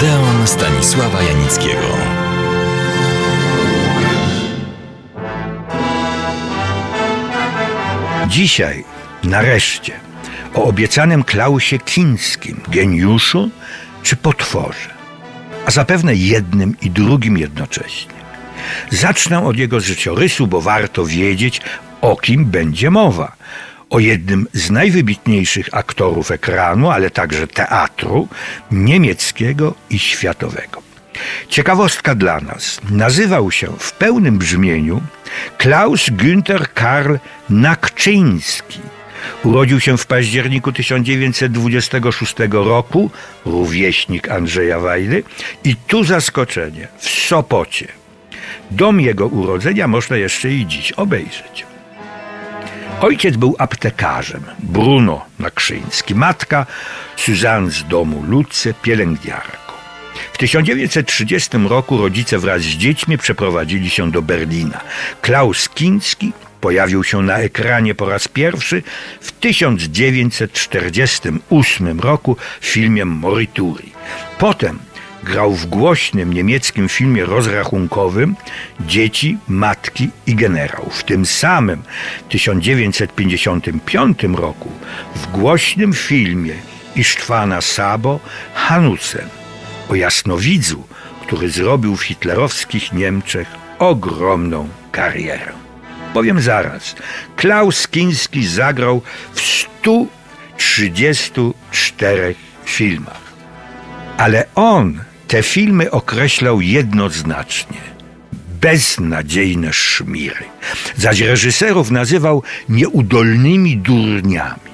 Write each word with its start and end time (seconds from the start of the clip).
Odeon 0.00 0.46
Stanisława 0.46 1.22
Janickiego. 1.22 1.96
Dzisiaj, 8.28 8.84
nareszcie, 9.24 9.92
o 10.54 10.64
obiecanym 10.64 11.24
Klausie 11.24 11.78
Kińskim, 11.78 12.60
geniuszu 12.68 13.50
czy 14.02 14.16
potworze, 14.16 14.90
a 15.66 15.70
zapewne 15.70 16.14
jednym 16.14 16.76
i 16.82 16.90
drugim 16.90 17.38
jednocześnie. 17.38 18.14
Zacznę 18.90 19.46
od 19.46 19.56
jego 19.56 19.80
życiorysu, 19.80 20.46
bo 20.46 20.60
warto 20.60 21.06
wiedzieć, 21.06 21.60
o 22.00 22.16
kim 22.16 22.44
będzie 22.44 22.90
mowa. 22.90 23.32
O 23.90 23.98
jednym 23.98 24.46
z 24.52 24.70
najwybitniejszych 24.70 25.68
aktorów 25.72 26.30
ekranu, 26.30 26.90
ale 26.90 27.10
także 27.10 27.46
teatru 27.46 28.28
niemieckiego 28.70 29.74
i 29.90 29.98
światowego. 29.98 30.82
Ciekawostka 31.48 32.14
dla 32.14 32.40
nas. 32.40 32.80
Nazywał 32.90 33.50
się 33.50 33.66
w 33.78 33.92
pełnym 33.92 34.38
brzmieniu 34.38 35.00
Klaus 35.58 36.10
Günther 36.10 36.66
Karl 36.74 37.14
Nakczyński. 37.50 38.80
Urodził 39.44 39.80
się 39.80 39.98
w 39.98 40.06
październiku 40.06 40.72
1926 40.72 42.34
roku, 42.50 43.10
rówieśnik 43.44 44.28
Andrzeja 44.28 44.78
Wajdy, 44.78 45.22
i 45.64 45.76
tu 45.76 46.04
zaskoczenie, 46.04 46.88
w 46.98 47.08
Sopocie. 47.08 47.88
Dom 48.70 49.00
jego 49.00 49.26
urodzenia 49.26 49.88
można 49.88 50.16
jeszcze 50.16 50.50
i 50.50 50.66
dziś 50.66 50.92
obejrzeć. 50.92 51.69
Ojciec 53.00 53.36
był 53.36 53.56
aptekarzem, 53.58 54.42
Bruno 54.58 55.24
Nakrzyński, 55.38 56.14
matka 56.14 56.66
Suzanne 57.16 57.70
z 57.70 57.84
domu 57.84 58.24
Luce, 58.28 58.74
pielęgniarką. 58.74 59.72
W 60.32 60.38
1930 60.38 61.50
roku 61.68 61.98
rodzice 61.98 62.38
wraz 62.38 62.62
z 62.62 62.66
dziećmi 62.66 63.18
przeprowadzili 63.18 63.90
się 63.90 64.10
do 64.10 64.22
Berlina. 64.22 64.80
Klaus 65.22 65.68
Kinski 65.68 66.32
pojawił 66.60 67.04
się 67.04 67.22
na 67.22 67.38
ekranie 67.38 67.94
po 67.94 68.08
raz 68.08 68.28
pierwszy 68.28 68.82
w 69.20 69.32
1948 69.32 72.00
roku 72.00 72.36
w 72.60 72.66
filmie 72.66 73.04
Morituri. 73.04 73.92
Potem 74.38 74.78
grał 75.24 75.52
w 75.52 75.66
głośnym 75.66 76.32
niemieckim 76.32 76.88
filmie 76.88 77.24
rozrachunkowym 77.24 78.36
Dzieci, 78.80 79.38
Matki 79.48 80.10
i 80.26 80.34
Generał. 80.34 80.90
W 80.90 81.04
tym 81.04 81.26
samym 81.26 81.82
1955 82.28 84.22
roku 84.22 84.72
w 85.14 85.26
głośnym 85.26 85.92
filmie 85.92 86.54
Isztwana 86.96 87.60
Sabo 87.60 88.20
Hanusen 88.54 89.28
o 89.88 89.94
jasnowidzu, 89.94 90.86
który 91.22 91.50
zrobił 91.50 91.96
w 91.96 92.02
hitlerowskich 92.02 92.92
Niemczech 92.92 93.48
ogromną 93.78 94.68
karierę. 94.92 95.52
Powiem 96.14 96.40
zaraz, 96.40 96.96
Klaus 97.36 97.88
Kinski 97.88 98.46
zagrał 98.46 99.02
w 99.32 99.40
134 99.40 102.34
filmach. 102.64 103.20
Ale 104.16 104.44
on 104.54 105.00
te 105.30 105.42
filmy 105.42 105.90
określał 105.90 106.60
jednoznacznie. 106.60 107.80
Beznadziejne 108.60 109.72
szmiry. 109.72 110.44
Zaś 110.96 111.20
reżyserów 111.20 111.90
nazywał 111.90 112.42
nieudolnymi 112.68 113.76
durniami. 113.76 114.70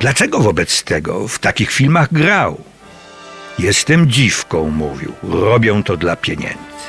Dlaczego 0.00 0.40
wobec 0.40 0.82
tego 0.82 1.28
w 1.28 1.38
takich 1.38 1.70
filmach 1.70 2.12
grał? 2.12 2.60
Jestem 3.58 4.10
dziwką, 4.10 4.70
mówił. 4.70 5.12
Robią 5.22 5.82
to 5.82 5.96
dla 5.96 6.16
pieniędzy. 6.16 6.86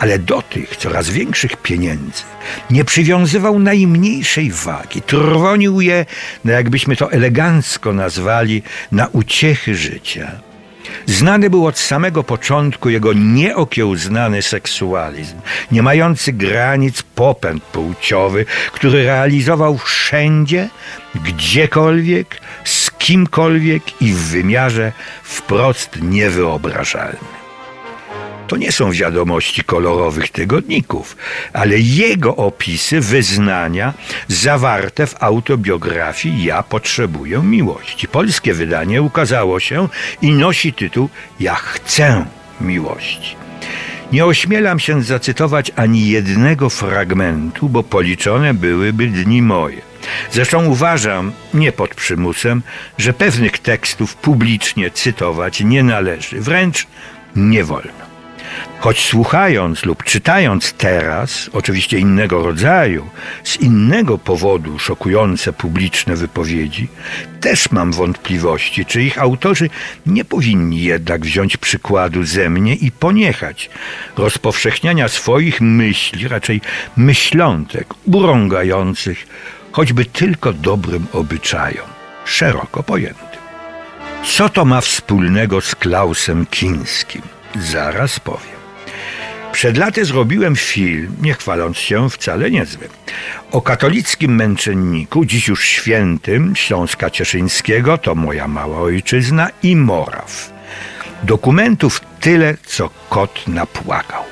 Ale 0.00 0.18
do 0.18 0.42
tych 0.42 0.76
coraz 0.76 1.10
większych 1.10 1.56
pieniędzy 1.56 2.22
nie 2.70 2.84
przywiązywał 2.84 3.58
najmniejszej 3.58 4.50
wagi. 4.50 5.02
Trwonił 5.02 5.80
je, 5.80 6.06
no 6.44 6.52
jakbyśmy 6.52 6.96
to 6.96 7.12
elegancko 7.12 7.92
nazwali, 7.92 8.62
na 8.92 9.06
uciechy 9.06 9.74
życia. 9.74 10.47
Znany 11.06 11.50
był 11.50 11.66
od 11.66 11.78
samego 11.78 12.24
początku 12.24 12.90
jego 12.90 13.12
nieokiełznany 13.12 14.42
seksualizm, 14.42 15.36
nie 15.72 15.82
mający 15.82 16.32
granic 16.32 17.02
popęd 17.02 17.62
płciowy, 17.62 18.44
który 18.72 19.04
realizował 19.04 19.78
wszędzie, 19.78 20.68
gdziekolwiek, 21.14 22.40
z 22.64 22.90
kimkolwiek 22.90 24.02
i 24.02 24.12
w 24.12 24.18
wymiarze 24.18 24.92
wprost 25.22 26.02
niewyobrażalnym. 26.02 27.47
To 28.48 28.56
nie 28.56 28.72
są 28.72 28.92
wiadomości 28.92 29.64
kolorowych 29.64 30.28
tygodników, 30.30 31.16
ale 31.52 31.78
jego 31.78 32.36
opisy 32.36 33.00
wyznania 33.00 33.94
zawarte 34.28 35.06
w 35.06 35.22
autobiografii 35.22 36.44
Ja 36.44 36.62
potrzebuję 36.62 37.42
miłości. 37.42 38.08
Polskie 38.08 38.54
wydanie 38.54 39.02
ukazało 39.02 39.60
się 39.60 39.88
i 40.22 40.32
nosi 40.32 40.72
tytuł 40.72 41.08
Ja 41.40 41.54
chcę 41.54 42.24
miłości. 42.60 43.36
Nie 44.12 44.24
ośmielam 44.24 44.78
się 44.78 45.02
zacytować 45.02 45.72
ani 45.76 46.08
jednego 46.08 46.70
fragmentu, 46.70 47.68
bo 47.68 47.82
policzone 47.82 48.54
byłyby 48.54 49.06
dni 49.06 49.42
moje. 49.42 49.80
Zresztą 50.30 50.66
uważam, 50.66 51.32
nie 51.54 51.72
pod 51.72 51.94
przymusem, 51.94 52.62
że 52.98 53.12
pewnych 53.12 53.58
tekstów 53.58 54.16
publicznie 54.16 54.90
cytować 54.90 55.60
nie 55.60 55.82
należy, 55.82 56.40
wręcz 56.40 56.86
nie 57.36 57.64
wolno. 57.64 58.07
Choć 58.80 59.06
słuchając 59.06 59.84
lub 59.84 60.04
czytając 60.04 60.72
teraz, 60.72 61.50
oczywiście 61.52 61.98
innego 61.98 62.42
rodzaju, 62.42 63.06
z 63.44 63.56
innego 63.56 64.18
powodu 64.18 64.78
szokujące 64.78 65.52
publiczne 65.52 66.16
wypowiedzi, 66.16 66.88
też 67.40 67.70
mam 67.70 67.92
wątpliwości, 67.92 68.86
czy 68.86 69.02
ich 69.02 69.18
autorzy 69.18 69.70
nie 70.06 70.24
powinni 70.24 70.82
jednak 70.82 71.20
wziąć 71.20 71.56
przykładu 71.56 72.24
ze 72.24 72.50
mnie 72.50 72.74
i 72.74 72.90
poniechać 72.90 73.70
rozpowszechniania 74.16 75.08
swoich 75.08 75.60
myśli, 75.60 76.28
raczej 76.28 76.60
myślątek, 76.96 77.86
urągających 78.04 79.26
choćby 79.72 80.04
tylko 80.04 80.52
dobrym 80.52 81.06
obyczajom, 81.12 81.86
szeroko 82.24 82.82
pojętym. 82.82 83.38
Co 84.24 84.48
to 84.48 84.64
ma 84.64 84.80
wspólnego 84.80 85.60
z 85.60 85.74
Klausem 85.74 86.46
Kińskim? 86.46 87.22
Zaraz 87.56 88.20
powiem. 88.20 88.58
Przed 89.52 89.76
laty 89.76 90.04
zrobiłem 90.04 90.56
film, 90.56 91.16
nie 91.22 91.34
chwaląc 91.34 91.76
się 91.76 92.10
wcale 92.10 92.50
niezły, 92.50 92.88
o 93.52 93.62
katolickim 93.62 94.34
męczenniku, 94.34 95.24
dziś 95.24 95.48
już 95.48 95.64
świętym 95.64 96.56
Śląska 96.56 97.10
Cieszyńskiego, 97.10 97.98
to 97.98 98.14
moja 98.14 98.48
mała 98.48 98.78
ojczyzna, 98.78 99.48
i 99.62 99.76
Moraw. 99.76 100.52
Dokumentów 101.22 102.00
tyle, 102.20 102.56
co 102.66 102.90
kot 103.10 103.48
napłakał. 103.48 104.24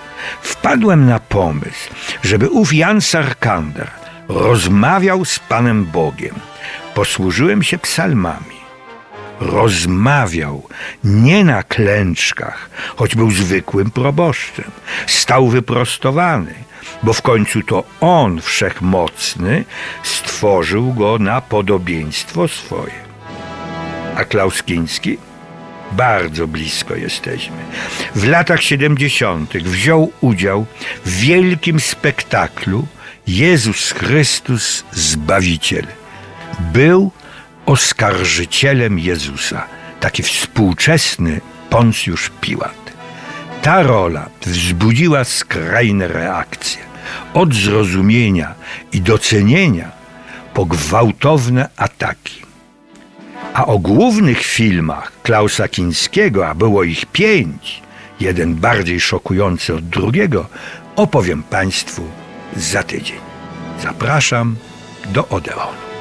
Wpadłem 0.43 1.07
na 1.07 1.21
pomysł, 1.21 1.91
żeby 2.23 2.51
ów 2.51 2.75
Jan 2.75 3.01
Sarkander 3.01 3.91
rozmawiał 4.29 5.25
z 5.25 5.39
Panem 5.39 5.85
Bogiem. 5.85 6.35
Posłużyłem 6.95 7.63
się 7.63 7.79
psalmami 7.79 8.56
rozmawiał 9.41 10.63
nie 11.05 11.45
na 11.45 11.63
klęczkach, 11.63 12.71
choć 12.97 13.15
był 13.15 13.31
zwykłym 13.31 13.91
proboszczem. 13.91 14.71
Stał 15.07 15.49
wyprostowany, 15.49 16.55
bo 17.03 17.13
w 17.13 17.23
końcu 17.23 17.63
to 17.63 17.85
on, 18.01 18.41
wszechmocny, 18.41 19.65
stworzył 20.03 20.95
go 20.95 21.19
na 21.19 21.41
podobieństwo 21.41 22.49
swoje. 22.49 23.07
A 24.17 24.25
Klaus 24.25 24.63
Kiński? 24.63 25.19
Bardzo 25.93 26.49
blisko 26.49 26.95
jesteśmy. 26.95 27.57
W 28.15 28.29
latach 28.29 28.63
70. 28.63 29.57
wziął 29.57 30.13
udział 30.21 30.67
w 31.05 31.11
wielkim 31.11 31.81
spektaklu 31.81 32.87
Jezus 33.27 33.93
Chrystus 33.93 34.85
Zbawiciel. 34.93 35.87
Był 36.61 37.11
oskarżycielem 37.67 38.99
Jezusa, 38.99 39.67
taki 40.01 40.23
współczesny 40.23 41.41
Poncjusz 41.71 42.31
Piłat. 42.41 42.93
Ta 43.63 43.83
rola 43.83 44.29
wzbudziła 44.43 45.25
skrajne 45.25 46.09
reakcje, 46.09 46.83
od 47.35 47.55
zrozumienia 47.55 48.55
i 48.93 49.01
docenienia 49.01 49.91
po 50.55 50.67
gwałtowne 50.67 51.69
ataki. 51.77 52.43
A 53.55 53.67
o 53.67 53.79
głównych 53.79 54.43
filmach 54.43 55.13
Klausa 55.23 55.69
Kińskiego, 55.69 56.49
a 56.49 56.55
było 56.55 56.85
ich 56.85 57.07
pięć, 57.07 57.83
jeden 58.21 58.55
bardziej 58.55 59.01
szokujący 59.01 59.75
od 59.75 59.89
drugiego, 59.89 60.47
opowiem 60.97 61.43
Państwu 61.43 62.03
za 62.57 62.83
tydzień. 62.83 63.19
Zapraszam 63.83 64.57
do 65.07 65.29
Odeonu. 65.29 65.96